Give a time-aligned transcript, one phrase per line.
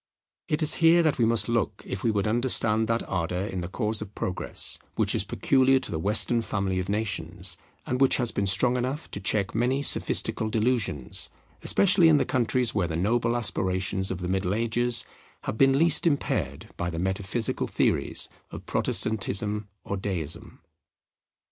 [0.47, 3.67] It is here that we must look if we would understand that ardour in the
[3.67, 8.31] cause of Progress which is peculiar to the Western family of nations, and which has
[8.31, 11.29] been strong enough to check many sophistical delusions,
[11.61, 15.05] especially in the countries where the noble aspirations of the Middle Ages
[15.43, 20.61] have been least impaired by the metaphysical theories of Protestantism or Deism.